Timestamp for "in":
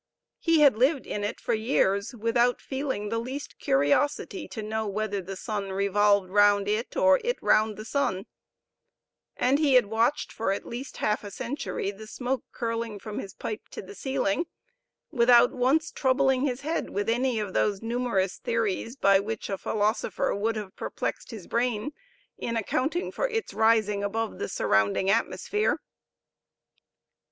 1.05-1.23, 22.39-22.57